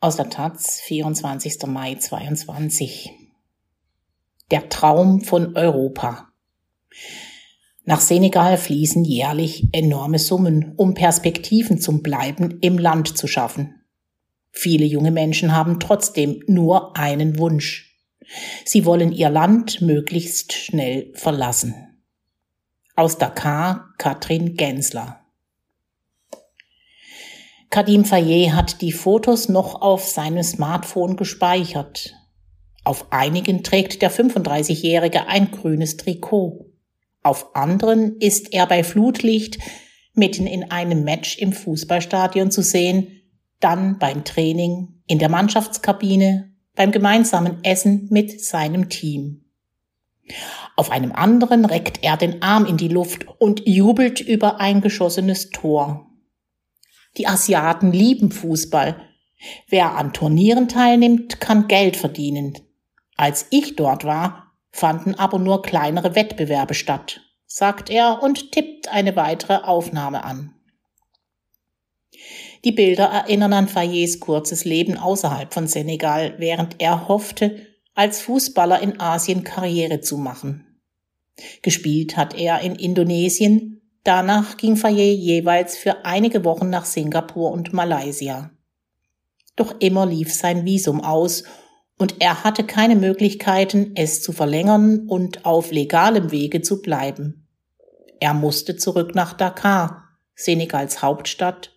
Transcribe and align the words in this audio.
Aus 0.00 0.14
der 0.14 0.30
Taz, 0.30 0.78
24. 0.82 1.66
Mai 1.66 1.96
22. 1.96 3.10
Der 4.52 4.68
Traum 4.68 5.22
von 5.22 5.56
Europa. 5.56 6.28
Nach 7.84 8.00
Senegal 8.00 8.58
fließen 8.58 9.04
jährlich 9.04 9.66
enorme 9.72 10.20
Summen, 10.20 10.74
um 10.76 10.94
Perspektiven 10.94 11.80
zum 11.80 12.04
Bleiben 12.04 12.60
im 12.60 12.78
Land 12.78 13.18
zu 13.18 13.26
schaffen. 13.26 13.74
Viele 14.52 14.84
junge 14.84 15.10
Menschen 15.10 15.52
haben 15.52 15.80
trotzdem 15.80 16.44
nur 16.46 16.96
einen 16.96 17.36
Wunsch. 17.40 17.98
Sie 18.64 18.84
wollen 18.84 19.10
ihr 19.10 19.30
Land 19.30 19.80
möglichst 19.80 20.52
schnell 20.52 21.10
verlassen. 21.14 21.74
Aus 22.94 23.18
Dakar, 23.18 23.94
Katrin 23.98 24.54
Gensler. 24.54 25.17
Kadim 27.70 28.04
Fayet 28.04 28.52
hat 28.52 28.80
die 28.80 28.92
Fotos 28.92 29.48
noch 29.48 29.82
auf 29.82 30.06
seinem 30.06 30.42
Smartphone 30.42 31.16
gespeichert. 31.16 32.14
Auf 32.82 33.12
einigen 33.12 33.62
trägt 33.62 34.00
der 34.00 34.10
35-Jährige 34.10 35.26
ein 35.26 35.50
grünes 35.50 35.98
Trikot. 35.98 36.72
Auf 37.22 37.54
anderen 37.54 38.16
ist 38.20 38.54
er 38.54 38.66
bei 38.66 38.82
Flutlicht 38.82 39.58
mitten 40.14 40.46
in 40.46 40.70
einem 40.70 41.04
Match 41.04 41.38
im 41.38 41.52
Fußballstadion 41.52 42.50
zu 42.50 42.62
sehen, 42.62 43.20
dann 43.60 43.98
beim 43.98 44.24
Training, 44.24 45.02
in 45.06 45.18
der 45.18 45.28
Mannschaftskabine, 45.28 46.50
beim 46.74 46.90
gemeinsamen 46.90 47.62
Essen 47.64 48.08
mit 48.10 48.42
seinem 48.42 48.88
Team. 48.88 49.44
Auf 50.76 50.90
einem 50.90 51.12
anderen 51.12 51.64
reckt 51.64 52.02
er 52.02 52.16
den 52.16 52.42
Arm 52.42 52.64
in 52.64 52.76
die 52.76 52.88
Luft 52.88 53.26
und 53.38 53.62
jubelt 53.66 54.20
über 54.20 54.60
ein 54.60 54.80
geschossenes 54.80 55.50
Tor. 55.50 56.07
Die 57.18 57.26
Asiaten 57.26 57.92
lieben 57.92 58.30
Fußball. 58.30 58.96
Wer 59.68 59.96
an 59.96 60.12
Turnieren 60.12 60.68
teilnimmt, 60.68 61.40
kann 61.40 61.68
Geld 61.68 61.96
verdienen. 61.96 62.58
Als 63.16 63.46
ich 63.50 63.76
dort 63.76 64.04
war, 64.04 64.52
fanden 64.70 65.14
aber 65.14 65.38
nur 65.38 65.62
kleinere 65.62 66.14
Wettbewerbe 66.14 66.74
statt, 66.74 67.20
sagt 67.46 67.90
er 67.90 68.22
und 68.22 68.52
tippt 68.52 68.88
eine 68.88 69.16
weitere 69.16 69.56
Aufnahme 69.56 70.24
an. 70.24 70.54
Die 72.64 72.72
Bilder 72.72 73.06
erinnern 73.06 73.52
an 73.52 73.68
Fayets 73.68 74.20
kurzes 74.20 74.64
Leben 74.64 74.96
außerhalb 74.96 75.52
von 75.52 75.66
Senegal, 75.66 76.34
während 76.38 76.76
er 76.80 77.08
hoffte, 77.08 77.66
als 77.94 78.20
Fußballer 78.20 78.80
in 78.80 79.00
Asien 79.00 79.44
Karriere 79.44 80.00
zu 80.00 80.18
machen. 80.18 80.80
Gespielt 81.62 82.16
hat 82.16 82.34
er 82.34 82.60
in 82.60 82.74
Indonesien, 82.74 83.77
Danach 84.04 84.56
ging 84.56 84.76
Fayet 84.76 85.18
jeweils 85.18 85.76
für 85.76 86.04
einige 86.04 86.44
Wochen 86.44 86.70
nach 86.70 86.84
Singapur 86.84 87.50
und 87.50 87.72
Malaysia. 87.72 88.50
Doch 89.56 89.74
immer 89.80 90.06
lief 90.06 90.32
sein 90.32 90.64
Visum 90.64 91.02
aus 91.02 91.44
und 91.98 92.16
er 92.20 92.44
hatte 92.44 92.64
keine 92.64 92.96
Möglichkeiten, 92.96 93.92
es 93.96 94.22
zu 94.22 94.32
verlängern 94.32 95.08
und 95.08 95.44
auf 95.44 95.72
legalem 95.72 96.30
Wege 96.30 96.62
zu 96.62 96.80
bleiben. 96.80 97.48
Er 98.20 98.34
musste 98.34 98.76
zurück 98.76 99.14
nach 99.14 99.32
Dakar, 99.32 100.04
Senegals 100.34 101.02
Hauptstadt, 101.02 101.72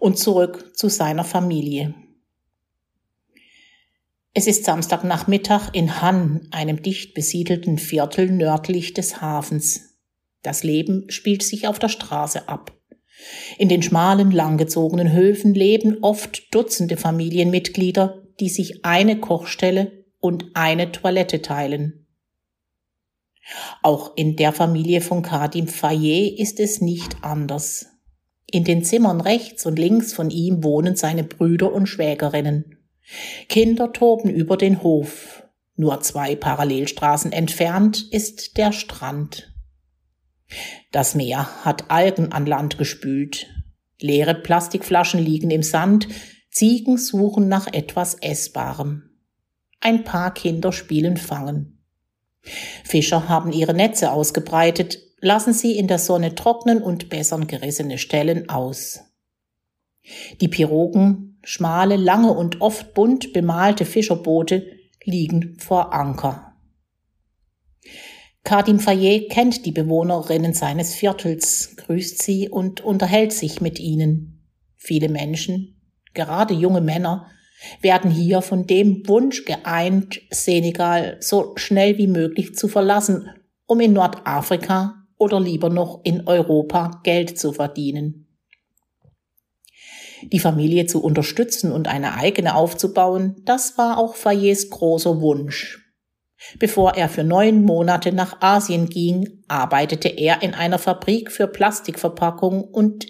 und 0.00 0.18
zurück 0.18 0.76
zu 0.76 0.88
seiner 0.88 1.24
Familie. 1.24 1.94
Es 4.34 4.46
ist 4.46 4.64
Samstagnachmittag 4.64 5.70
in 5.72 6.00
Han, 6.00 6.48
einem 6.50 6.82
dicht 6.82 7.14
besiedelten 7.14 7.78
Viertel 7.78 8.30
nördlich 8.30 8.94
des 8.94 9.20
Hafens. 9.20 9.91
Das 10.42 10.64
Leben 10.64 11.06
spielt 11.08 11.42
sich 11.42 11.66
auf 11.66 11.78
der 11.78 11.88
Straße 11.88 12.48
ab. 12.48 12.76
In 13.58 13.68
den 13.68 13.82
schmalen, 13.82 14.30
langgezogenen 14.30 15.12
Höfen 15.12 15.54
leben 15.54 15.98
oft 16.02 16.54
Dutzende 16.54 16.96
Familienmitglieder, 16.96 18.22
die 18.40 18.48
sich 18.48 18.84
eine 18.84 19.20
Kochstelle 19.20 20.04
und 20.18 20.46
eine 20.54 20.90
Toilette 20.92 21.42
teilen. 21.42 22.06
Auch 23.82 24.16
in 24.16 24.36
der 24.36 24.52
Familie 24.52 25.00
von 25.00 25.22
Kadim 25.22 25.68
Fayet 25.68 26.38
ist 26.38 26.60
es 26.60 26.80
nicht 26.80 27.16
anders. 27.22 27.86
In 28.50 28.64
den 28.64 28.84
Zimmern 28.84 29.20
rechts 29.20 29.66
und 29.66 29.78
links 29.78 30.12
von 30.12 30.30
ihm 30.30 30.62
wohnen 30.62 30.94
seine 30.94 31.24
Brüder 31.24 31.72
und 31.72 31.86
Schwägerinnen. 31.86 32.78
Kinder 33.48 33.92
toben 33.92 34.30
über 34.30 34.56
den 34.56 34.82
Hof. 34.82 35.42
Nur 35.74 36.00
zwei 36.00 36.36
Parallelstraßen 36.36 37.32
entfernt 37.32 38.06
ist 38.12 38.56
der 38.58 38.72
Strand. 38.72 39.51
Das 40.90 41.14
Meer 41.14 41.48
hat 41.64 41.90
Algen 41.90 42.32
an 42.32 42.46
Land 42.46 42.78
gespült. 42.78 43.46
Leere 44.00 44.34
Plastikflaschen 44.34 45.20
liegen 45.20 45.50
im 45.50 45.62
Sand. 45.62 46.08
Ziegen 46.50 46.98
suchen 46.98 47.48
nach 47.48 47.72
etwas 47.72 48.14
Essbarem. 48.14 49.10
Ein 49.80 50.04
paar 50.04 50.34
Kinder 50.34 50.72
spielen 50.72 51.16
Fangen. 51.16 51.78
Fischer 52.84 53.28
haben 53.28 53.52
ihre 53.52 53.74
Netze 53.74 54.12
ausgebreitet, 54.12 54.98
lassen 55.20 55.52
sie 55.52 55.76
in 55.78 55.86
der 55.86 55.98
Sonne 55.98 56.34
trocknen 56.34 56.82
und 56.82 57.08
bessern 57.08 57.46
gerissene 57.46 57.98
Stellen 57.98 58.48
aus. 58.48 59.00
Die 60.40 60.48
Pirogen, 60.48 61.38
schmale, 61.44 61.96
lange 61.96 62.32
und 62.32 62.60
oft 62.60 62.94
bunt 62.94 63.32
bemalte 63.32 63.84
Fischerboote, 63.84 64.66
liegen 65.04 65.56
vor 65.58 65.92
Anker. 65.94 66.56
Kadim 68.44 68.80
Fayet 68.80 69.30
kennt 69.30 69.64
die 69.66 69.72
Bewohnerinnen 69.72 70.52
seines 70.52 70.94
Viertels, 70.94 71.76
grüßt 71.76 72.20
sie 72.20 72.48
und 72.48 72.80
unterhält 72.80 73.32
sich 73.32 73.60
mit 73.60 73.78
ihnen. 73.78 74.48
Viele 74.76 75.08
Menschen, 75.08 75.80
gerade 76.12 76.52
junge 76.52 76.80
Männer, 76.80 77.30
werden 77.80 78.10
hier 78.10 78.42
von 78.42 78.66
dem 78.66 79.06
Wunsch 79.06 79.44
geeint, 79.44 80.20
Senegal 80.30 81.18
so 81.20 81.52
schnell 81.54 81.98
wie 81.98 82.08
möglich 82.08 82.56
zu 82.56 82.66
verlassen, 82.66 83.30
um 83.66 83.78
in 83.78 83.92
Nordafrika 83.92 85.06
oder 85.18 85.38
lieber 85.38 85.70
noch 85.70 86.00
in 86.02 86.26
Europa 86.26 87.00
Geld 87.04 87.38
zu 87.38 87.52
verdienen. 87.52 88.26
Die 90.24 90.40
Familie 90.40 90.86
zu 90.86 91.02
unterstützen 91.02 91.70
und 91.70 91.86
eine 91.86 92.14
eigene 92.14 92.56
aufzubauen, 92.56 93.36
das 93.44 93.78
war 93.78 93.98
auch 93.98 94.16
Fayets 94.16 94.70
großer 94.70 95.20
Wunsch. 95.20 95.81
Bevor 96.58 96.96
er 96.96 97.08
für 97.08 97.24
neun 97.24 97.64
Monate 97.64 98.12
nach 98.12 98.40
Asien 98.40 98.88
ging, 98.88 99.44
arbeitete 99.48 100.08
er 100.08 100.42
in 100.42 100.54
einer 100.54 100.78
Fabrik 100.78 101.30
für 101.30 101.46
Plastikverpackung 101.46 102.62
und 102.62 103.06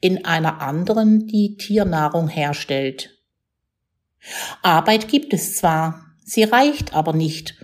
in 0.00 0.24
einer 0.24 0.60
anderen, 0.60 1.26
die 1.26 1.56
Tiernahrung 1.56 2.28
herstellt. 2.28 3.16
Arbeit 4.62 5.08
gibt 5.08 5.32
es 5.32 5.56
zwar, 5.56 6.00
sie 6.24 6.44
reicht 6.44 6.94
aber 6.94 7.12
nicht, 7.12 7.54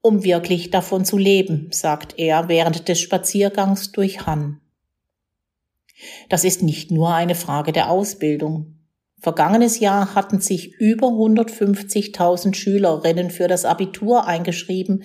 um 0.00 0.24
wirklich 0.24 0.70
davon 0.70 1.04
zu 1.04 1.16
leben, 1.16 1.68
sagt 1.70 2.18
er 2.18 2.48
während 2.48 2.88
des 2.88 3.00
Spaziergangs 3.00 3.92
durch 3.92 4.26
Han. 4.26 4.60
Das 6.28 6.44
ist 6.44 6.62
nicht 6.62 6.90
nur 6.90 7.14
eine 7.14 7.34
Frage 7.34 7.72
der 7.72 7.88
Ausbildung. 7.88 8.71
Vergangenes 9.22 9.78
Jahr 9.78 10.16
hatten 10.16 10.40
sich 10.40 10.74
über 10.74 11.06
150.000 11.06 12.56
Schülerinnen 12.56 13.30
für 13.30 13.46
das 13.46 13.64
Abitur 13.64 14.26
eingeschrieben, 14.26 15.04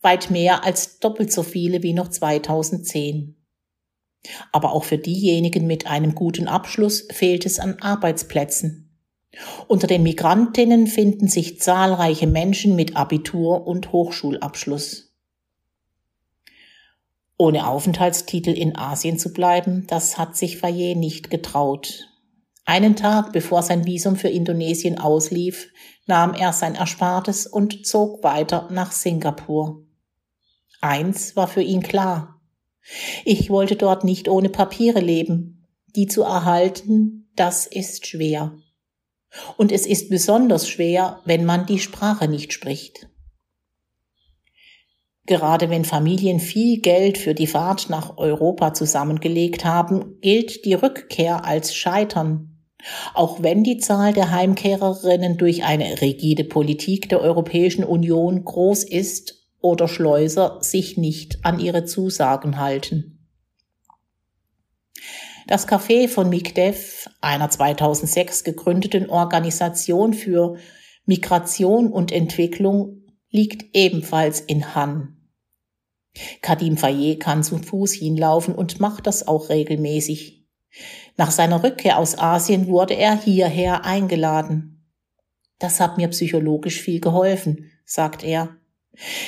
weit 0.00 0.30
mehr 0.30 0.64
als 0.64 1.00
doppelt 1.00 1.32
so 1.32 1.42
viele 1.42 1.82
wie 1.82 1.92
noch 1.92 2.08
2010. 2.08 3.36
Aber 4.52 4.72
auch 4.72 4.84
für 4.84 4.98
diejenigen 4.98 5.66
mit 5.66 5.88
einem 5.88 6.14
guten 6.14 6.46
Abschluss 6.46 7.08
fehlt 7.10 7.44
es 7.44 7.58
an 7.58 7.78
Arbeitsplätzen. 7.80 8.96
Unter 9.66 9.88
den 9.88 10.04
Migrantinnen 10.04 10.86
finden 10.86 11.26
sich 11.26 11.60
zahlreiche 11.60 12.28
Menschen 12.28 12.76
mit 12.76 12.94
Abitur 12.94 13.66
und 13.66 13.90
Hochschulabschluss. 13.90 15.12
Ohne 17.36 17.66
Aufenthaltstitel 17.66 18.50
in 18.50 18.76
Asien 18.76 19.18
zu 19.18 19.32
bleiben, 19.32 19.88
das 19.88 20.18
hat 20.18 20.36
sich 20.36 20.58
Fayet 20.58 20.96
nicht 20.96 21.30
getraut. 21.30 22.09
Einen 22.70 22.94
Tag 22.94 23.32
bevor 23.32 23.64
sein 23.64 23.84
Visum 23.84 24.14
für 24.14 24.28
Indonesien 24.28 24.96
auslief, 24.96 25.72
nahm 26.06 26.34
er 26.34 26.52
sein 26.52 26.76
Erspartes 26.76 27.48
und 27.48 27.84
zog 27.84 28.22
weiter 28.22 28.68
nach 28.70 28.92
Singapur. 28.92 29.82
Eins 30.80 31.34
war 31.34 31.48
für 31.48 31.62
ihn 31.62 31.82
klar. 31.82 32.40
Ich 33.24 33.50
wollte 33.50 33.74
dort 33.74 34.04
nicht 34.04 34.28
ohne 34.28 34.50
Papiere 34.50 35.00
leben. 35.00 35.66
Die 35.96 36.06
zu 36.06 36.22
erhalten, 36.22 37.28
das 37.34 37.66
ist 37.66 38.06
schwer. 38.06 38.56
Und 39.56 39.72
es 39.72 39.84
ist 39.84 40.08
besonders 40.08 40.68
schwer, 40.68 41.18
wenn 41.24 41.44
man 41.44 41.66
die 41.66 41.80
Sprache 41.80 42.28
nicht 42.28 42.52
spricht. 42.52 43.08
Gerade 45.26 45.70
wenn 45.70 45.84
Familien 45.84 46.38
viel 46.38 46.80
Geld 46.80 47.18
für 47.18 47.34
die 47.34 47.48
Fahrt 47.48 47.90
nach 47.90 48.16
Europa 48.16 48.74
zusammengelegt 48.74 49.64
haben, 49.64 50.20
gilt 50.20 50.64
die 50.64 50.74
Rückkehr 50.74 51.44
als 51.44 51.74
Scheitern 51.74 52.49
auch 53.14 53.42
wenn 53.42 53.64
die 53.64 53.78
Zahl 53.78 54.12
der 54.12 54.30
Heimkehrerinnen 54.30 55.36
durch 55.36 55.64
eine 55.64 56.00
rigide 56.00 56.44
Politik 56.44 57.08
der 57.08 57.20
Europäischen 57.20 57.84
Union 57.84 58.44
groß 58.44 58.84
ist 58.84 59.48
oder 59.60 59.88
Schleuser 59.88 60.58
sich 60.60 60.96
nicht 60.96 61.44
an 61.44 61.60
ihre 61.60 61.84
Zusagen 61.84 62.58
halten. 62.58 63.28
Das 65.46 65.66
Café 65.66 66.08
von 66.08 66.28
MIGDEF, 66.28 67.08
einer 67.20 67.50
2006 67.50 68.44
gegründeten 68.44 69.10
Organisation 69.10 70.14
für 70.14 70.56
Migration 71.06 71.92
und 71.92 72.12
Entwicklung, 72.12 73.02
liegt 73.30 73.74
ebenfalls 73.74 74.40
in 74.40 74.74
Han. 74.74 75.16
Kadim 76.40 76.76
Faye 76.76 77.16
kann 77.16 77.42
zu 77.42 77.58
Fuß 77.58 77.92
hinlaufen 77.94 78.54
und 78.54 78.80
macht 78.80 79.06
das 79.06 79.26
auch 79.26 79.48
regelmäßig. 79.48 80.46
Nach 81.16 81.30
seiner 81.30 81.62
Rückkehr 81.62 81.98
aus 81.98 82.18
Asien 82.18 82.66
wurde 82.68 82.94
er 82.94 83.18
hierher 83.18 83.84
eingeladen. 83.84 84.86
Das 85.58 85.80
hat 85.80 85.98
mir 85.98 86.08
psychologisch 86.08 86.80
viel 86.80 87.00
geholfen, 87.00 87.70
sagt 87.84 88.24
er. 88.24 88.56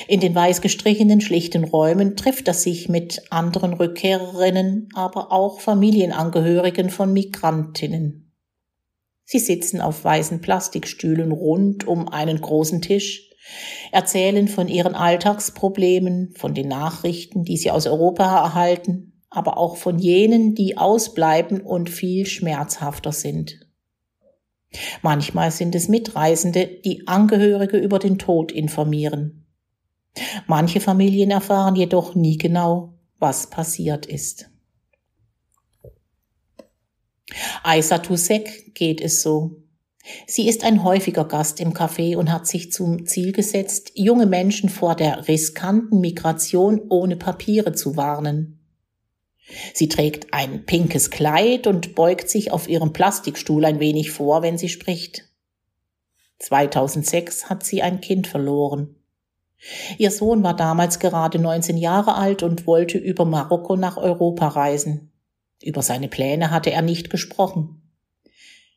In 0.08 0.20
den 0.20 0.34
weiß 0.34 0.60
gestrichenen, 0.60 1.20
schlichten 1.20 1.64
Räumen 1.64 2.16
trifft 2.16 2.48
er 2.48 2.54
sich 2.54 2.88
mit 2.88 3.22
anderen 3.30 3.74
Rückkehrerinnen, 3.74 4.88
aber 4.94 5.30
auch 5.30 5.60
Familienangehörigen 5.60 6.90
von 6.90 7.12
Migrantinnen. 7.12 8.32
Sie 9.24 9.38
sitzen 9.38 9.80
auf 9.80 10.04
weißen 10.04 10.40
Plastikstühlen 10.40 11.32
rund 11.32 11.86
um 11.86 12.08
einen 12.08 12.40
großen 12.40 12.82
Tisch, 12.82 13.30
erzählen 13.92 14.48
von 14.48 14.68
ihren 14.68 14.94
Alltagsproblemen, 14.94 16.34
von 16.36 16.54
den 16.54 16.68
Nachrichten, 16.68 17.44
die 17.44 17.56
sie 17.56 17.70
aus 17.70 17.86
Europa 17.86 18.24
erhalten, 18.24 19.11
aber 19.32 19.56
auch 19.56 19.76
von 19.76 19.98
jenen, 19.98 20.54
die 20.54 20.76
ausbleiben 20.76 21.60
und 21.60 21.90
viel 21.90 22.26
schmerzhafter 22.26 23.12
sind. 23.12 23.66
Manchmal 25.02 25.50
sind 25.50 25.74
es 25.74 25.88
Mitreisende, 25.88 26.66
die 26.66 27.06
Angehörige 27.06 27.78
über 27.78 27.98
den 27.98 28.18
Tod 28.18 28.52
informieren. 28.52 29.46
Manche 30.46 30.80
Familien 30.80 31.30
erfahren 31.30 31.74
jedoch 31.74 32.14
nie 32.14 32.36
genau, 32.36 32.94
was 33.18 33.48
passiert 33.48 34.06
ist. 34.06 34.50
Aisa 37.62 37.98
Tusek 37.98 38.74
geht 38.74 39.00
es 39.00 39.22
so. 39.22 39.62
Sie 40.26 40.48
ist 40.48 40.64
ein 40.64 40.82
häufiger 40.82 41.24
Gast 41.24 41.60
im 41.60 41.72
Café 41.72 42.16
und 42.16 42.32
hat 42.32 42.46
sich 42.46 42.72
zum 42.72 43.06
Ziel 43.06 43.32
gesetzt, 43.32 43.92
junge 43.94 44.26
Menschen 44.26 44.68
vor 44.68 44.96
der 44.96 45.28
riskanten 45.28 46.00
Migration 46.00 46.82
ohne 46.88 47.16
Papiere 47.16 47.72
zu 47.72 47.96
warnen. 47.96 48.61
Sie 49.74 49.88
trägt 49.88 50.32
ein 50.32 50.64
pinkes 50.64 51.10
Kleid 51.10 51.66
und 51.66 51.94
beugt 51.94 52.30
sich 52.30 52.52
auf 52.52 52.68
ihrem 52.68 52.92
Plastikstuhl 52.92 53.64
ein 53.64 53.80
wenig 53.80 54.10
vor, 54.10 54.42
wenn 54.42 54.58
sie 54.58 54.68
spricht. 54.68 55.28
2006 56.38 57.50
hat 57.50 57.64
sie 57.64 57.82
ein 57.82 58.00
Kind 58.00 58.26
verloren. 58.26 58.96
Ihr 59.98 60.10
Sohn 60.10 60.42
war 60.42 60.56
damals 60.56 60.98
gerade 60.98 61.38
19 61.38 61.76
Jahre 61.76 62.14
alt 62.16 62.42
und 62.42 62.66
wollte 62.66 62.98
über 62.98 63.24
Marokko 63.24 63.76
nach 63.76 63.96
Europa 63.96 64.48
reisen. 64.48 65.12
Über 65.62 65.82
seine 65.82 66.08
Pläne 66.08 66.50
hatte 66.50 66.72
er 66.72 66.82
nicht 66.82 67.10
gesprochen. 67.10 67.82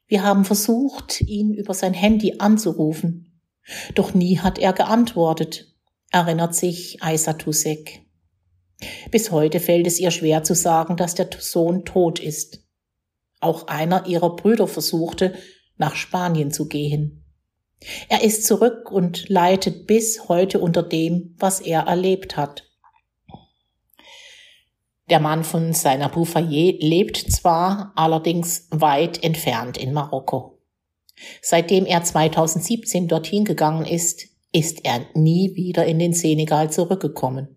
Wir 0.08 0.24
haben 0.24 0.46
versucht, 0.46 1.22
ihn 1.22 1.54
über 1.54 1.74
sein 1.74 1.96
Handy 1.96 2.36
anzurufen. 2.38 3.42
Doch 3.96 4.14
nie 4.14 4.38
hat 4.38 4.60
er 4.60 4.74
geantwortet, 4.74 5.74
erinnert 6.12 6.54
sich 6.54 7.02
Aisatusek. 7.02 8.05
Bis 9.12 9.32
heute 9.32 9.60
fällt 9.60 9.88
es 9.88 10.00
ihr 10.00 10.12
schwer 10.12 10.44
zu 10.44 10.54
sagen, 10.54 10.98
dass 10.98 11.16
der 11.16 11.30
Sohn 11.40 11.86
tot 11.86 12.20
ist. 12.20 12.64
Auch 13.40 13.68
einer 13.68 14.06
ihrer 14.08 14.36
Brüder 14.36 14.68
versuchte, 14.68 15.34
nach 15.78 15.96
Spanien 15.96 16.52
zu 16.52 16.68
gehen. 16.68 17.24
Er 18.10 18.24
ist 18.24 18.46
zurück 18.46 18.92
und 18.92 19.30
leidet 19.30 19.88
bis 19.88 20.28
heute 20.28 20.60
unter 20.60 20.84
dem, 20.84 21.36
was 21.38 21.60
er 21.60 21.82
erlebt 21.82 22.38
hat. 22.38 22.64
Der 25.10 25.20
Mann 25.20 25.44
von 25.44 25.74
seiner 25.74 26.10
Bouffayer 26.10 26.74
lebt 26.80 27.18
zwar, 27.18 27.94
allerdings 27.96 28.68
weit 28.72 29.24
entfernt 29.24 29.78
in 29.78 29.94
Marokko. 29.94 30.60
Seitdem 31.42 31.86
er 31.86 32.04
2017 32.04 33.08
dorthin 33.08 33.46
gegangen 33.46 33.86
ist, 33.86 34.28
ist 34.52 34.84
er 34.84 35.06
nie 35.14 35.56
wieder 35.56 35.86
in 35.86 36.00
den 36.00 36.14
Senegal 36.14 36.72
zurückgekommen. 36.72 37.55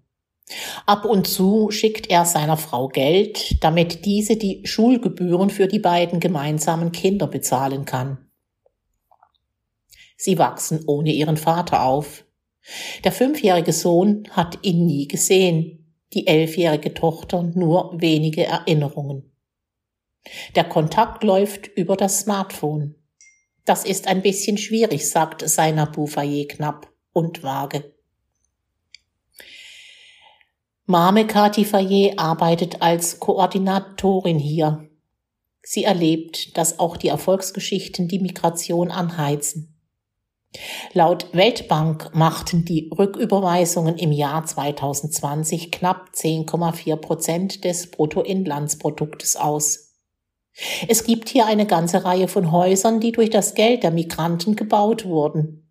Ab 0.87 1.05
und 1.05 1.27
zu 1.27 1.71
schickt 1.71 2.09
er 2.09 2.25
seiner 2.25 2.57
Frau 2.57 2.89
Geld, 2.89 3.63
damit 3.63 4.05
diese 4.05 4.37
die 4.37 4.63
Schulgebühren 4.65 5.51
für 5.51 5.67
die 5.67 5.79
beiden 5.79 6.21
gemeinsamen 6.21 6.93
Kinder 6.93 7.27
bezahlen 7.27 7.85
kann. 7.85 8.31
Sie 10.17 10.39
wachsen 10.39 10.85
ohne 10.87 11.13
ihren 11.13 11.37
Vater 11.37 11.85
auf. 11.85 12.25
Der 13.05 13.13
fünfjährige 13.13 13.73
Sohn 13.73 14.25
hat 14.31 14.59
ihn 14.63 14.85
nie 14.87 15.07
gesehen, 15.07 15.95
die 16.13 16.27
elfjährige 16.27 16.95
Tochter 16.95 17.43
nur 17.43 17.93
wenige 18.01 18.45
Erinnerungen. 18.45 19.33
Der 20.57 20.65
Kontakt 20.65 21.23
läuft 21.25 21.69
über 21.69 21.97
das 21.97 22.21
Smartphone. 22.21 22.95
Das 23.65 23.85
ist 23.85 24.09
ein 24.09 24.23
bisschen 24.23 24.59
schwierig, 24.59 25.09
sagt 25.09 25.49
Seiner 25.49 25.87
Bouffayer 25.87 26.47
knapp 26.47 26.91
und 27.13 27.43
vage. 27.43 27.95
Mame 30.91 31.27
Kati 31.27 31.67
Fayet 31.67 32.19
arbeitet 32.19 32.81
als 32.81 33.21
Koordinatorin 33.21 34.39
hier. 34.39 34.89
Sie 35.61 35.85
erlebt, 35.85 36.57
dass 36.57 36.79
auch 36.79 36.97
die 36.97 37.09
Erfolgsgeschichten 37.09 38.09
die 38.09 38.21
Migration 38.21 38.91
anheizen. 38.91 39.79
Laut 40.95 41.27
Weltbank 41.35 42.15
machten 42.15 42.65
die 42.65 42.91
Rücküberweisungen 42.99 43.99
im 43.99 44.13
Jahr 44.13 44.47
2020 44.47 45.71
knapp 45.73 46.09
10,4 46.15 46.97
Prozent 46.97 47.65
des 47.65 47.91
Bruttoinlandsproduktes 47.91 49.37
aus. 49.37 49.95
Es 50.89 51.05
gibt 51.05 51.29
hier 51.29 51.45
eine 51.45 51.67
ganze 51.67 52.07
Reihe 52.07 52.29
von 52.29 52.51
Häusern, 52.51 52.99
die 52.99 53.13
durch 53.13 53.29
das 53.29 53.53
Geld 53.53 53.83
der 53.83 53.91
Migranten 53.91 54.57
gebaut 54.57 55.05
wurden. 55.05 55.68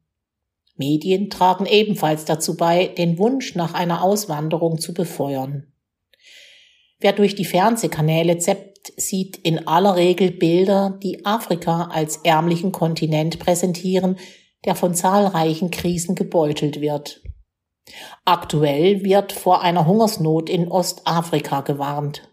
Medien 0.77 1.29
tragen 1.29 1.65
ebenfalls 1.65 2.25
dazu 2.25 2.56
bei, 2.56 2.88
den 2.88 3.18
Wunsch 3.18 3.56
nach 3.56 3.74
einer 3.74 4.03
Auswanderung 4.03 4.79
zu 4.79 4.94
befeuern. 4.94 5.71
Wer 7.00 7.13
durch 7.13 7.35
die 7.35 7.45
Fernsehkanäle 7.45 8.38
zeppt, 8.38 8.94
sieht 8.97 9.38
in 9.38 9.68
aller 9.68 9.95
Regel 9.95 10.31
Bilder, 10.31 10.97
die 11.03 11.25
Afrika 11.25 11.89
als 11.91 12.18
ärmlichen 12.18 12.71
Kontinent 12.71 13.39
präsentieren, 13.39 14.18
der 14.65 14.75
von 14.75 14.95
zahlreichen 14.95 15.69
Krisen 15.69 16.15
gebeutelt 16.15 16.81
wird. 16.81 17.21
Aktuell 18.25 19.03
wird 19.03 19.31
vor 19.31 19.62
einer 19.62 19.85
Hungersnot 19.85 20.50
in 20.50 20.68
Ostafrika 20.68 21.62
gewarnt. 21.62 22.29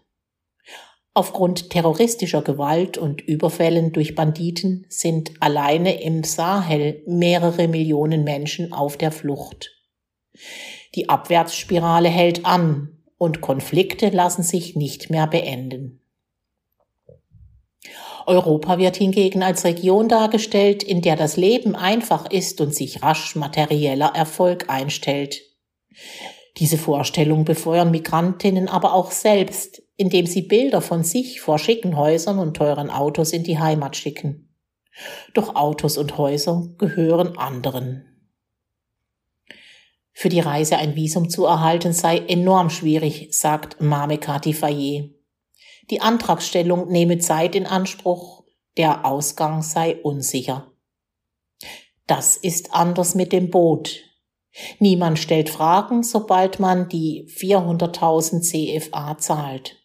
Aufgrund 1.17 1.69
terroristischer 1.69 2.41
Gewalt 2.41 2.97
und 2.97 3.21
Überfällen 3.21 3.93
durch 3.93 4.15
Banditen 4.15 4.85
sind 4.89 5.31
alleine 5.39 6.01
im 6.01 6.25
Sahel 6.25 7.03
mehrere 7.07 7.69
Millionen 7.69 8.25
Menschen 8.25 8.73
auf 8.73 8.97
der 8.97 9.13
Flucht. 9.13 9.71
Die 10.93 11.07
Abwärtsspirale 11.07 12.09
hält 12.09 12.45
an 12.45 12.97
und 13.17 13.39
Konflikte 13.39 14.09
lassen 14.09 14.43
sich 14.43 14.75
nicht 14.75 15.09
mehr 15.09 15.25
beenden. 15.25 16.01
Europa 18.25 18.77
wird 18.77 18.97
hingegen 18.97 19.41
als 19.41 19.63
Region 19.63 20.09
dargestellt, 20.09 20.83
in 20.83 21.01
der 21.01 21.15
das 21.15 21.37
Leben 21.37 21.77
einfach 21.77 22.29
ist 22.29 22.59
und 22.59 22.75
sich 22.75 23.03
rasch 23.03 23.37
materieller 23.37 24.11
Erfolg 24.13 24.69
einstellt. 24.69 25.43
Diese 26.57 26.77
Vorstellung 26.77 27.45
befeuern 27.45 27.91
Migrantinnen 27.91 28.67
aber 28.67 28.93
auch 28.93 29.11
selbst, 29.11 29.84
indem 29.97 30.25
sie 30.25 30.41
Bilder 30.41 30.81
von 30.81 31.03
sich 31.03 31.41
vor 31.41 31.57
schicken 31.57 31.95
Häusern 31.95 32.39
und 32.39 32.55
teuren 32.55 32.89
Autos 32.89 33.31
in 33.31 33.43
die 33.43 33.59
Heimat 33.59 33.95
schicken. 33.95 34.55
Doch 35.33 35.55
Autos 35.55 35.97
und 35.97 36.17
Häuser 36.17 36.69
gehören 36.77 37.37
anderen. 37.37 38.05
Für 40.13 40.29
die 40.29 40.39
Reise 40.39 40.77
ein 40.77 40.95
Visum 40.95 41.29
zu 41.29 41.45
erhalten 41.45 41.91
sei 41.91 42.17
enorm 42.19 42.69
schwierig, 42.69 43.29
sagt 43.31 43.81
Mame 43.81 44.17
Kati 44.17 44.53
Fayet. 44.53 45.13
Die 45.89 46.01
Antragstellung 46.01 46.87
nehme 46.87 47.17
Zeit 47.17 47.53
in 47.53 47.65
Anspruch, 47.65 48.43
der 48.77 49.05
Ausgang 49.05 49.61
sei 49.61 49.97
unsicher. 50.01 50.71
Das 52.07 52.37
ist 52.37 52.73
anders 52.73 53.13
mit 53.13 53.33
dem 53.33 53.49
Boot. 53.49 54.03
Niemand 54.79 55.19
stellt 55.19 55.49
Fragen, 55.49 56.01
sobald 56.01 56.59
man 56.59 56.87
die 56.87 57.27
400.000 57.27 58.41
CFA 58.41 59.17
zahlt. 59.17 59.84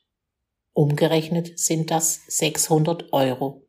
Umgerechnet 0.72 1.58
sind 1.58 1.90
das 1.90 2.22
600 2.28 3.12
Euro. 3.12 3.66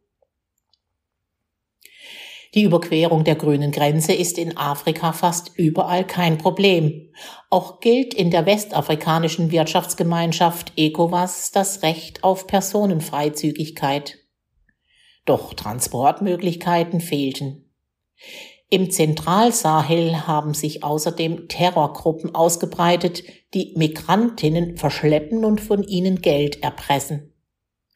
Die 2.53 2.63
Überquerung 2.63 3.23
der 3.23 3.35
grünen 3.35 3.71
Grenze 3.71 4.11
ist 4.11 4.37
in 4.37 4.57
Afrika 4.57 5.13
fast 5.13 5.57
überall 5.57 6.05
kein 6.05 6.37
Problem. 6.37 7.09
Auch 7.49 7.79
gilt 7.79 8.13
in 8.13 8.29
der 8.29 8.45
westafrikanischen 8.45 9.51
Wirtschaftsgemeinschaft 9.51 10.73
ECOWAS 10.75 11.51
das 11.51 11.81
Recht 11.81 12.25
auf 12.25 12.47
Personenfreizügigkeit. 12.47 14.17
Doch 15.25 15.53
Transportmöglichkeiten 15.53 16.99
fehlten. 16.99 17.71
Im 18.73 18.89
Zentralsahel 18.89 20.27
haben 20.27 20.53
sich 20.53 20.81
außerdem 20.81 21.49
Terrorgruppen 21.49 22.33
ausgebreitet, 22.33 23.21
die 23.53 23.73
Migrantinnen 23.75 24.77
verschleppen 24.77 25.43
und 25.43 25.59
von 25.59 25.83
ihnen 25.83 26.21
Geld 26.21 26.63
erpressen. 26.63 27.33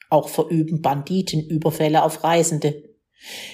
Auch 0.10 0.28
verüben 0.28 0.82
Banditen 0.82 1.40
Überfälle 1.40 2.04
auf 2.04 2.26
Reisende. 2.26 2.84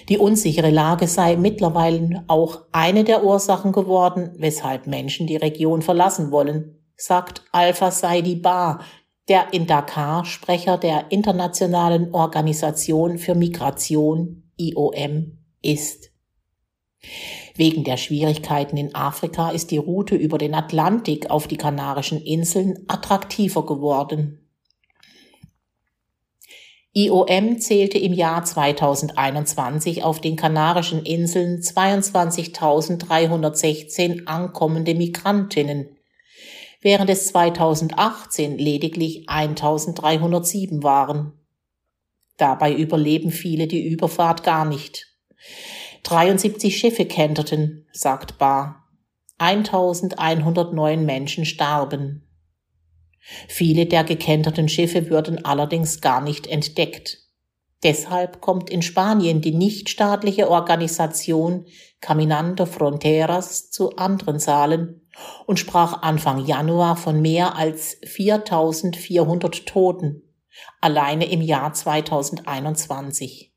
Die 0.09 0.17
unsichere 0.17 0.71
Lage 0.71 1.07
sei 1.07 1.35
mittlerweile 1.35 2.23
auch 2.25 2.61
eine 2.71 3.03
der 3.03 3.23
Ursachen 3.23 3.71
geworden, 3.71 4.31
weshalb 4.37 4.87
Menschen 4.87 5.27
die 5.27 5.37
Region 5.37 5.83
verlassen 5.83 6.31
wollen, 6.31 6.79
sagt 6.95 7.43
Alpha 7.51 7.91
Saidi 7.91 8.35
Bar, 8.35 8.83
der 9.29 9.53
in 9.53 9.67
Dakar 9.67 10.25
Sprecher 10.25 10.79
der 10.79 11.11
Internationalen 11.11 12.15
Organisation 12.15 13.19
für 13.19 13.35
Migration 13.35 14.51
IOM 14.57 15.37
ist. 15.61 16.11
Wegen 17.55 17.84
der 17.84 17.98
Schwierigkeiten 17.98 18.77
in 18.77 18.96
Afrika 18.96 19.51
ist 19.51 19.72
die 19.72 19.77
Route 19.77 20.15
über 20.15 20.38
den 20.38 20.53
Atlantik 20.53 21.29
auf 21.29 21.48
die 21.48 21.58
Kanarischen 21.58 22.22
Inseln 22.22 22.86
attraktiver 22.88 23.65
geworden. 23.65 24.38
IOM 26.93 27.60
zählte 27.60 27.98
im 27.98 28.12
Jahr 28.12 28.43
2021 28.43 30.03
auf 30.03 30.20
den 30.20 30.36
Kanarischen 30.36 31.05
Inseln 31.05 31.62
22.316 31.62 34.25
ankommende 34.25 34.93
Migrantinnen, 34.93 35.96
während 36.81 37.10
es 37.10 37.27
2018 37.27 38.58
lediglich 38.58 39.29
1.307 39.29 40.84
waren. 40.84 41.31
Dabei 42.36 42.74
überleben 42.74 43.31
viele 43.31 43.67
die 43.67 43.88
Überfahrt 43.88 44.43
gar 44.43 44.65
nicht. 44.65 45.08
73 46.03 46.77
Schiffe 46.77 47.05
kenterten, 47.05 47.88
sagt 47.91 48.38
Barr. 48.38 48.88
1109 49.38 51.05
Menschen 51.05 51.46
starben. 51.46 52.27
Viele 53.48 53.86
der 53.86 54.03
gekenterten 54.03 54.70
Schiffe 54.70 55.10
würden 55.10 55.46
allerdings 55.46 56.01
gar 56.01 56.22
nicht 56.22 56.48
entdeckt. 56.48 57.20
Deshalb 57.84 58.41
kommt 58.41 58.70
in 58.70 58.84
Spanien 58.84 59.41
die 59.41 59.53
nichtstaatliche 59.53 60.50
Organisation 60.50 61.65
Caminando 62.00 62.65
Fronteras 62.65 63.72
zu 63.72 63.96
anderen 63.96 64.39
Zahlen 64.39 65.01
und 65.48 65.60
sprach 65.60 66.01
Anfang 66.03 66.46
Januar 66.46 66.96
von 66.96 67.22
mehr 67.22 67.55
als 67.55 67.98
4400 68.05 69.65
Toten, 69.65 70.22
alleine 70.79 71.31
im 71.31 71.41
Jahr 71.41 71.74
2021. 71.74 73.50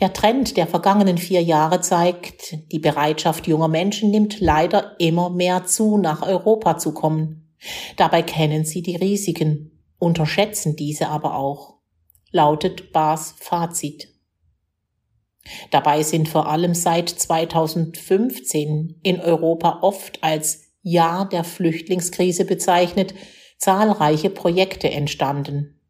Der 0.00 0.12
Trend 0.12 0.56
der 0.56 0.66
vergangenen 0.66 1.18
vier 1.18 1.42
Jahre 1.42 1.80
zeigt, 1.80 2.72
die 2.72 2.78
Bereitschaft 2.78 3.46
junger 3.46 3.68
Menschen 3.68 4.10
nimmt 4.10 4.40
leider 4.40 4.94
immer 4.98 5.30
mehr 5.30 5.64
zu, 5.64 5.98
nach 5.98 6.22
Europa 6.22 6.78
zu 6.78 6.92
kommen. 6.92 7.54
Dabei 7.96 8.22
kennen 8.22 8.64
sie 8.64 8.82
die 8.82 8.96
Risiken, 8.96 9.82
unterschätzen 9.98 10.76
diese 10.76 11.08
aber 11.08 11.36
auch, 11.36 11.78
lautet 12.30 12.92
Bars 12.92 13.34
Fazit. 13.38 14.08
Dabei 15.70 16.02
sind 16.02 16.28
vor 16.28 16.48
allem 16.48 16.74
seit 16.74 17.08
2015 17.08 19.00
in 19.02 19.20
Europa 19.20 19.78
oft 19.82 20.22
als 20.22 20.62
Jahr 20.82 21.28
der 21.28 21.44
Flüchtlingskrise 21.44 22.44
bezeichnet, 22.44 23.14
zahlreiche 23.58 24.30
Projekte 24.30 24.90
entstanden. 24.90 25.80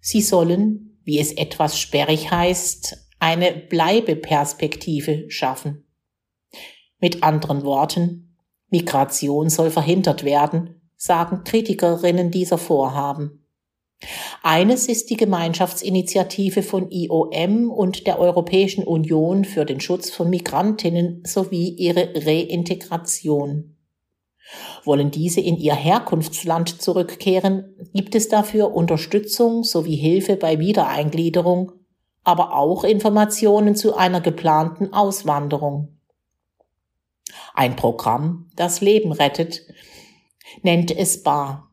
Sie 0.00 0.22
sollen, 0.22 0.85
wie 1.06 1.18
es 1.18 1.32
etwas 1.32 1.78
sperrig 1.78 2.30
heißt, 2.30 3.08
eine 3.18 3.52
Bleibeperspektive 3.52 5.30
schaffen. 5.30 5.86
Mit 6.98 7.22
anderen 7.22 7.64
Worten, 7.64 8.36
Migration 8.68 9.48
soll 9.48 9.70
verhindert 9.70 10.24
werden, 10.24 10.90
sagen 10.96 11.44
Kritikerinnen 11.44 12.30
dieser 12.30 12.58
Vorhaben. 12.58 13.46
Eines 14.42 14.88
ist 14.88 15.08
die 15.08 15.16
Gemeinschaftsinitiative 15.16 16.62
von 16.62 16.90
IOM 16.90 17.70
und 17.70 18.06
der 18.06 18.18
Europäischen 18.18 18.84
Union 18.84 19.44
für 19.44 19.64
den 19.64 19.80
Schutz 19.80 20.10
von 20.10 20.28
Migrantinnen 20.28 21.22
sowie 21.24 21.68
ihre 21.70 22.12
Reintegration. 22.14 23.75
Wollen 24.84 25.10
diese 25.10 25.40
in 25.40 25.56
ihr 25.56 25.74
Herkunftsland 25.74 26.80
zurückkehren, 26.80 27.74
gibt 27.92 28.14
es 28.14 28.28
dafür 28.28 28.74
Unterstützung 28.74 29.64
sowie 29.64 29.96
Hilfe 29.96 30.36
bei 30.36 30.58
Wiedereingliederung, 30.58 31.72
aber 32.22 32.56
auch 32.56 32.84
Informationen 32.84 33.74
zu 33.74 33.96
einer 33.96 34.20
geplanten 34.20 34.92
Auswanderung. 34.92 35.98
Ein 37.54 37.76
Programm, 37.76 38.50
das 38.54 38.80
Leben 38.80 39.12
rettet, 39.12 39.62
nennt 40.62 40.96
es 40.96 41.22
bar. 41.22 41.72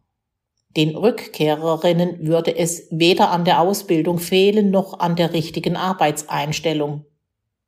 Den 0.75 0.95
Rückkehrerinnen 0.95 2.25
würde 2.25 2.55
es 2.57 2.87
weder 2.89 3.29
an 3.29 3.45
der 3.45 3.61
Ausbildung 3.61 4.17
fehlen 4.17 4.71
noch 4.71 4.99
an 4.99 5.15
der 5.15 5.33
richtigen 5.33 5.75
Arbeitseinstellung. 5.75 7.05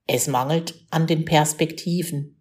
Es 0.08 0.28
mangelt 0.28 0.86
an 0.90 1.06
den 1.06 1.26
Perspektiven. 1.26 2.35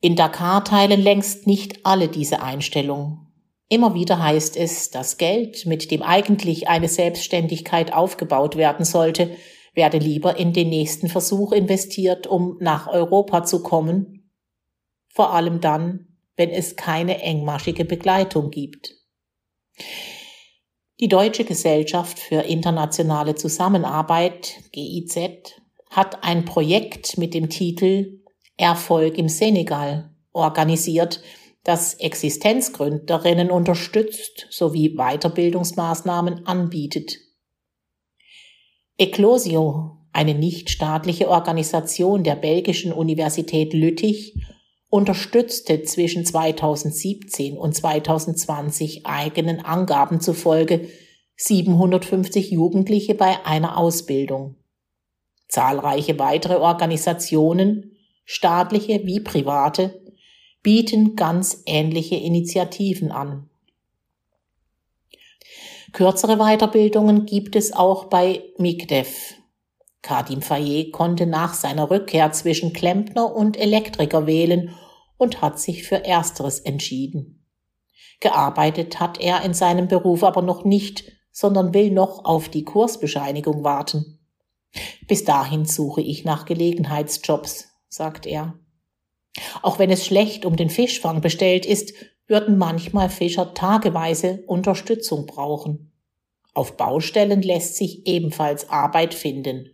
In 0.00 0.16
Dakar 0.16 0.64
teilen 0.64 1.00
längst 1.00 1.46
nicht 1.46 1.84
alle 1.84 2.08
diese 2.08 2.42
Einstellung. 2.42 3.26
Immer 3.68 3.94
wieder 3.94 4.22
heißt 4.22 4.56
es, 4.56 4.90
das 4.90 5.16
Geld, 5.16 5.66
mit 5.66 5.90
dem 5.90 6.02
eigentlich 6.02 6.68
eine 6.68 6.88
Selbstständigkeit 6.88 7.92
aufgebaut 7.92 8.56
werden 8.56 8.84
sollte, 8.84 9.36
werde 9.74 9.98
lieber 9.98 10.36
in 10.36 10.52
den 10.52 10.68
nächsten 10.68 11.08
Versuch 11.08 11.52
investiert, 11.52 12.26
um 12.26 12.56
nach 12.60 12.86
Europa 12.86 13.44
zu 13.44 13.62
kommen. 13.62 14.30
Vor 15.08 15.32
allem 15.32 15.60
dann, 15.60 16.06
wenn 16.36 16.50
es 16.50 16.76
keine 16.76 17.20
engmaschige 17.20 17.84
Begleitung 17.84 18.50
gibt. 18.50 18.94
Die 21.00 21.08
Deutsche 21.08 21.44
Gesellschaft 21.44 22.18
für 22.18 22.42
internationale 22.42 23.34
Zusammenarbeit, 23.34 24.54
GIZ, 24.72 25.18
hat 25.90 26.24
ein 26.24 26.44
Projekt 26.44 27.18
mit 27.18 27.34
dem 27.34 27.50
Titel 27.50 28.22
Erfolg 28.56 29.18
im 29.18 29.28
Senegal 29.28 30.10
organisiert, 30.32 31.22
das 31.64 31.94
Existenzgründerinnen 31.94 33.50
unterstützt 33.50 34.46
sowie 34.50 34.94
Weiterbildungsmaßnahmen 34.96 36.46
anbietet. 36.46 37.18
Eclosio, 38.98 39.98
eine 40.12 40.34
nichtstaatliche 40.34 41.28
Organisation 41.28 42.24
der 42.24 42.36
belgischen 42.36 42.92
Universität 42.92 43.74
Lüttich, 43.74 44.34
unterstützte 44.88 45.82
zwischen 45.82 46.24
2017 46.24 47.58
und 47.58 47.74
2020 47.74 49.04
eigenen 49.04 49.60
Angaben 49.60 50.20
zufolge 50.20 50.88
750 51.36 52.50
Jugendliche 52.50 53.14
bei 53.14 53.44
einer 53.44 53.76
Ausbildung. 53.76 54.56
Zahlreiche 55.48 56.18
weitere 56.18 56.56
Organisationen, 56.56 57.95
staatliche 58.26 59.06
wie 59.06 59.20
private, 59.20 60.02
bieten 60.62 61.16
ganz 61.16 61.62
ähnliche 61.64 62.16
Initiativen 62.16 63.10
an. 63.10 63.48
Kürzere 65.92 66.36
Weiterbildungen 66.36 67.24
gibt 67.24 67.56
es 67.56 67.72
auch 67.72 68.04
bei 68.06 68.42
MIGDEF. 68.58 69.34
Kadim 70.02 70.42
Fayet 70.42 70.92
konnte 70.92 71.26
nach 71.26 71.54
seiner 71.54 71.90
Rückkehr 71.90 72.30
zwischen 72.32 72.72
Klempner 72.72 73.34
und 73.34 73.56
Elektriker 73.56 74.26
wählen 74.26 74.74
und 75.16 75.40
hat 75.40 75.58
sich 75.58 75.84
für 75.84 76.04
Ersteres 76.04 76.60
entschieden. 76.60 77.44
Gearbeitet 78.20 79.00
hat 79.00 79.20
er 79.20 79.42
in 79.42 79.54
seinem 79.54 79.88
Beruf 79.88 80.22
aber 80.22 80.42
noch 80.42 80.64
nicht, 80.64 81.12
sondern 81.32 81.74
will 81.74 81.90
noch 81.90 82.24
auf 82.24 82.48
die 82.48 82.64
Kursbescheinigung 82.64 83.62
warten. 83.62 84.18
Bis 85.06 85.24
dahin 85.24 85.64
suche 85.64 86.00
ich 86.00 86.24
nach 86.24 86.44
Gelegenheitsjobs, 86.44 87.65
sagt 87.88 88.26
er. 88.26 88.58
Auch 89.62 89.78
wenn 89.78 89.90
es 89.90 90.04
schlecht 90.04 90.44
um 90.44 90.56
den 90.56 90.70
Fischfang 90.70 91.20
bestellt 91.20 91.66
ist, 91.66 91.92
würden 92.26 92.58
manchmal 92.58 93.08
Fischer 93.08 93.54
tageweise 93.54 94.42
Unterstützung 94.46 95.26
brauchen. 95.26 95.92
Auf 96.54 96.76
Baustellen 96.76 97.42
lässt 97.42 97.76
sich 97.76 98.06
ebenfalls 98.06 98.70
Arbeit 98.70 99.14
finden. 99.14 99.70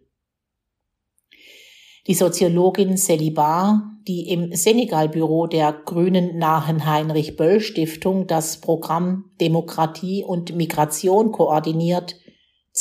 Die 2.09 2.15
Soziologin 2.15 2.97
Celibar, 2.97 3.93
die 4.09 4.29
im 4.29 4.53
Senegal-Büro 4.53 5.47
der 5.47 5.73
Grünen 5.73 6.37
nahen 6.39 6.85
Heinrich 6.85 7.37
Böll 7.37 7.61
Stiftung 7.61 8.27
das 8.27 8.61
Programm 8.61 9.31
Demokratie 9.41 10.25
und 10.25 10.57
Migration 10.57 11.31
koordiniert, 11.31 12.17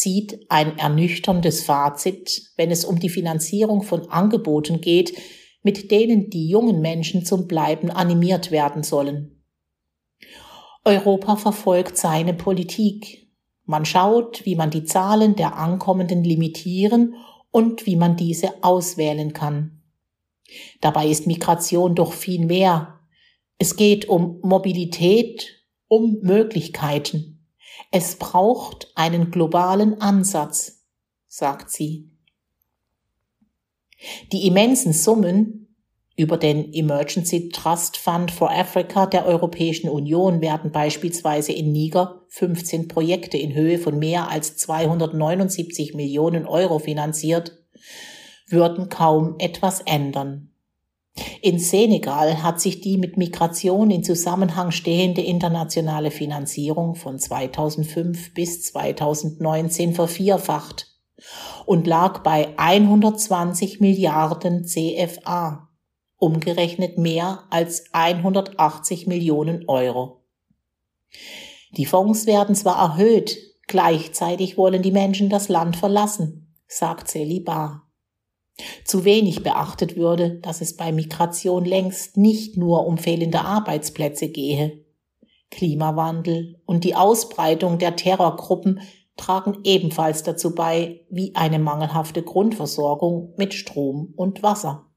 zieht 0.01 0.47
ein 0.49 0.79
ernüchterndes 0.79 1.63
Fazit, 1.63 2.53
wenn 2.57 2.71
es 2.71 2.85
um 2.85 2.99
die 2.99 3.09
Finanzierung 3.09 3.83
von 3.83 4.09
Angeboten 4.09 4.81
geht, 4.81 5.15
mit 5.61 5.91
denen 5.91 6.31
die 6.31 6.47
jungen 6.47 6.81
Menschen 6.81 7.23
zum 7.23 7.45
Bleiben 7.45 7.91
animiert 7.91 8.49
werden 8.49 8.81
sollen. 8.81 9.43
Europa 10.83 11.35
verfolgt 11.35 11.97
seine 11.97 12.33
Politik. 12.33 13.27
Man 13.65 13.85
schaut, 13.85 14.43
wie 14.43 14.55
man 14.55 14.71
die 14.71 14.85
Zahlen 14.85 15.35
der 15.35 15.55
Ankommenden 15.55 16.23
limitieren 16.23 17.13
und 17.51 17.85
wie 17.85 17.95
man 17.95 18.15
diese 18.17 18.63
auswählen 18.63 19.33
kann. 19.33 19.83
Dabei 20.79 21.09
ist 21.09 21.27
Migration 21.27 21.93
doch 21.93 22.13
viel 22.13 22.43
mehr. 22.47 22.99
Es 23.59 23.75
geht 23.75 24.09
um 24.09 24.39
Mobilität, 24.41 25.63
um 25.87 26.17
Möglichkeiten. 26.23 27.30
Es 27.91 28.15
braucht 28.15 28.89
einen 28.95 29.31
globalen 29.31 29.99
Ansatz, 29.99 30.85
sagt 31.27 31.69
sie. 31.69 32.09
Die 34.31 34.47
immensen 34.47 34.93
Summen, 34.93 35.61
über 36.15 36.37
den 36.37 36.71
Emergency 36.73 37.49
Trust 37.49 37.97
Fund 37.97 38.31
for 38.31 38.51
Africa 38.51 39.07
der 39.07 39.25
Europäischen 39.25 39.89
Union 39.89 40.41
werden 40.41 40.71
beispielsweise 40.71 41.51
in 41.51 41.71
Niger 41.71 42.21
15 42.29 42.87
Projekte 42.87 43.37
in 43.37 43.53
Höhe 43.53 43.77
von 43.77 43.97
mehr 43.97 44.29
als 44.29 44.55
279 44.57 45.93
Millionen 45.93 46.45
Euro 46.45 46.79
finanziert, 46.79 47.57
würden 48.47 48.89
kaum 48.89 49.35
etwas 49.39 49.81
ändern. 49.81 50.50
In 51.41 51.59
Senegal 51.59 52.41
hat 52.43 52.61
sich 52.61 52.81
die 52.81 52.97
mit 52.97 53.17
Migration 53.17 53.91
in 53.91 54.03
Zusammenhang 54.03 54.71
stehende 54.71 55.21
internationale 55.21 56.11
Finanzierung 56.11 56.95
von 56.95 57.19
2005 57.19 58.33
bis 58.33 58.63
2019 58.63 59.93
vervierfacht 59.93 60.87
und 61.65 61.87
lag 61.87 62.19
bei 62.19 62.57
120 62.57 63.81
Milliarden 63.81 64.65
CFA 64.65 65.67
umgerechnet 66.21 66.99
mehr 66.99 67.45
als 67.49 67.85
180 67.93 69.07
Millionen 69.07 69.67
Euro. 69.67 70.21
Die 71.71 71.85
Fonds 71.85 72.27
werden 72.27 72.53
zwar 72.53 72.77
erhöht, 72.77 73.37
gleichzeitig 73.67 74.55
wollen 74.55 74.83
die 74.83 74.91
Menschen 74.91 75.29
das 75.29 75.49
Land 75.49 75.77
verlassen, 75.77 76.53
sagt 76.67 77.07
Celibar. 77.09 77.90
Zu 78.85 79.05
wenig 79.05 79.43
beachtet 79.43 79.95
würde, 79.95 80.39
dass 80.41 80.61
es 80.61 80.75
bei 80.75 80.91
Migration 80.91 81.65
längst 81.65 82.17
nicht 82.17 82.57
nur 82.57 82.85
um 82.85 82.97
fehlende 82.97 83.41
Arbeitsplätze 83.41 84.29
gehe. 84.29 84.85
Klimawandel 85.49 86.61
und 86.65 86.83
die 86.83 86.95
Ausbreitung 86.95 87.77
der 87.77 87.95
Terrorgruppen 87.95 88.81
tragen 89.17 89.59
ebenfalls 89.63 90.23
dazu 90.23 90.55
bei, 90.55 91.01
wie 91.09 91.35
eine 91.35 91.59
mangelhafte 91.59 92.23
Grundversorgung 92.23 93.33
mit 93.37 93.53
Strom 93.53 94.13
und 94.15 94.41
Wasser. 94.41 94.87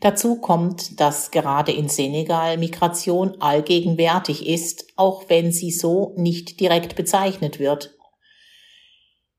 Dazu 0.00 0.40
kommt, 0.40 1.00
dass 1.00 1.32
gerade 1.32 1.72
in 1.72 1.88
Senegal 1.88 2.56
Migration 2.56 3.40
allgegenwärtig 3.40 4.46
ist, 4.46 4.86
auch 4.96 5.24
wenn 5.28 5.50
sie 5.50 5.72
so 5.72 6.14
nicht 6.16 6.60
direkt 6.60 6.94
bezeichnet 6.94 7.58
wird. 7.58 7.97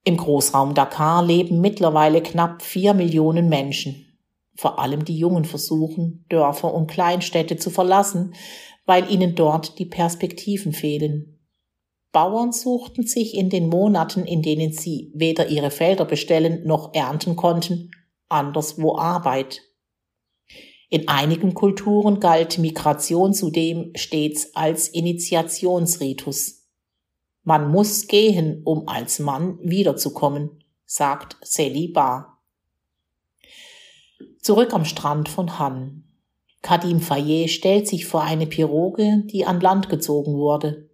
Im 0.04 0.18
Großraum 0.18 0.74
Dakar 0.74 1.26
leben 1.26 1.62
mittlerweile 1.62 2.22
knapp 2.22 2.62
vier 2.62 2.94
Millionen 2.94 3.50
Menschen. 3.50 4.06
Vor 4.56 4.80
allem 4.80 5.06
die 5.06 5.18
Jungen 5.18 5.46
versuchen, 5.46 6.26
Dörfer 6.30 6.74
und 6.74 6.88
Kleinstädte 6.88 7.58
zu 7.58 7.70
verlassen, 7.70 8.34
weil 8.86 9.10
ihnen 9.12 9.36
dort 9.36 9.80
die 9.80 9.86
Perspektiven 9.86 10.74
fehlen. 10.74 11.40
Bauern 12.12 12.52
suchten 12.52 13.06
sich 13.06 13.36
in 13.36 13.50
den 13.50 13.70
Monaten, 13.70 14.26
in 14.26 14.42
denen 14.42 14.74
sie 14.74 15.12
weder 15.14 15.48
ihre 15.48 15.70
Felder 15.70 16.06
bestellen 16.06 16.66
noch 16.66 16.94
ernten 16.94 17.36
konnten, 17.36 17.92
anderswo 18.30 18.98
Arbeit. 18.98 19.62
In 20.90 21.08
einigen 21.08 21.54
Kulturen 21.54 22.20
galt 22.20 22.58
Migration 22.58 23.34
zudem 23.36 23.92
stets 23.96 24.56
als 24.56 24.88
Initiationsritus. 24.88 26.59
Man 27.50 27.72
muss 27.72 28.06
gehen, 28.06 28.62
um 28.64 28.88
als 28.88 29.18
Mann 29.18 29.58
wiederzukommen, 29.64 30.64
sagt 30.86 31.36
Sally 31.42 31.88
Bar. 31.88 32.44
Zurück 34.40 34.72
am 34.72 34.86
Strand 34.86 35.30
von 35.30 35.58
Han. 35.58 36.04
Kadim 36.62 37.00
Fayet 37.00 37.50
stellt 37.50 37.88
sich 37.88 38.06
vor 38.06 38.22
eine 38.22 38.46
Piroge, 38.46 39.24
die 39.26 39.48
an 39.48 39.62
Land 39.62 39.90
gezogen 39.90 40.36
wurde. 40.36 40.92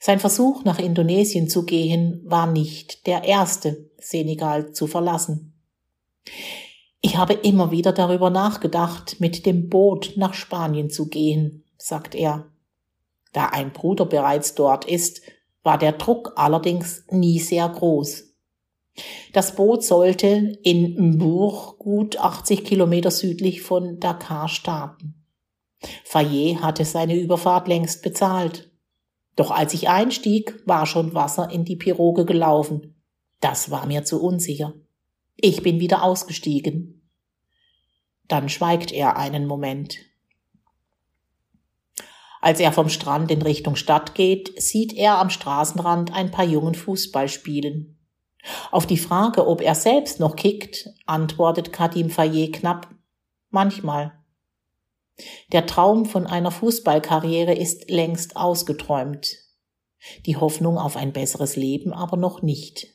Sein 0.00 0.20
Versuch, 0.20 0.64
nach 0.64 0.78
Indonesien 0.78 1.48
zu 1.48 1.64
gehen, 1.64 2.20
war 2.26 2.46
nicht 2.46 3.06
der 3.06 3.24
erste, 3.24 3.88
Senegal 3.96 4.74
zu 4.74 4.86
verlassen. 4.86 5.54
Ich 7.00 7.16
habe 7.16 7.32
immer 7.32 7.70
wieder 7.70 7.94
darüber 7.94 8.28
nachgedacht, 8.28 9.18
mit 9.18 9.46
dem 9.46 9.70
Boot 9.70 10.12
nach 10.16 10.34
Spanien 10.34 10.90
zu 10.90 11.08
gehen, 11.08 11.64
sagt 11.78 12.14
er. 12.14 12.50
Da 13.32 13.46
ein 13.46 13.72
Bruder 13.72 14.04
bereits 14.04 14.54
dort 14.54 14.84
ist, 14.84 15.22
war 15.64 15.78
der 15.78 15.92
Druck 15.92 16.34
allerdings 16.36 17.04
nie 17.10 17.40
sehr 17.40 17.68
groß. 17.68 18.34
Das 19.32 19.56
Boot 19.56 19.82
sollte 19.82 20.56
in 20.62 21.14
Mbour 21.14 21.76
gut 21.78 22.18
80 22.18 22.64
Kilometer 22.64 23.10
südlich 23.10 23.62
von 23.62 23.98
Dakar 23.98 24.48
starten. 24.48 25.26
Fayet 26.04 26.60
hatte 26.60 26.84
seine 26.84 27.16
Überfahrt 27.16 27.66
längst 27.66 28.02
bezahlt. 28.02 28.70
Doch 29.34 29.50
als 29.50 29.74
ich 29.74 29.88
einstieg, 29.88 30.62
war 30.64 30.86
schon 30.86 31.14
Wasser 31.14 31.50
in 31.50 31.64
die 31.64 31.76
Piroge 31.76 32.24
gelaufen. 32.24 32.94
Das 33.40 33.70
war 33.70 33.86
mir 33.86 34.04
zu 34.04 34.22
unsicher. 34.22 34.74
Ich 35.36 35.62
bin 35.62 35.80
wieder 35.80 36.04
ausgestiegen. 36.04 37.10
Dann 38.28 38.48
schweigt 38.48 38.92
er 38.92 39.16
einen 39.16 39.46
Moment. 39.46 39.98
Als 42.44 42.60
er 42.60 42.72
vom 42.72 42.90
Strand 42.90 43.30
in 43.30 43.40
Richtung 43.40 43.74
Stadt 43.74 44.14
geht, 44.14 44.60
sieht 44.60 44.92
er 44.92 45.16
am 45.16 45.30
Straßenrand 45.30 46.12
ein 46.12 46.30
paar 46.30 46.44
Jungen 46.44 46.74
Fußball 46.74 47.26
spielen. 47.26 47.96
Auf 48.70 48.84
die 48.84 48.98
Frage, 48.98 49.46
ob 49.48 49.62
er 49.62 49.74
selbst 49.74 50.20
noch 50.20 50.36
kickt, 50.36 50.90
antwortet 51.06 51.72
Kadim 51.72 52.10
Fayet 52.10 52.52
knapp, 52.52 52.94
manchmal. 53.48 54.12
Der 55.52 55.64
Traum 55.64 56.04
von 56.04 56.26
einer 56.26 56.50
Fußballkarriere 56.50 57.54
ist 57.54 57.88
längst 57.88 58.36
ausgeträumt. 58.36 59.38
Die 60.26 60.36
Hoffnung 60.36 60.76
auf 60.76 60.98
ein 60.98 61.14
besseres 61.14 61.56
Leben 61.56 61.94
aber 61.94 62.18
noch 62.18 62.42
nicht. 62.42 62.93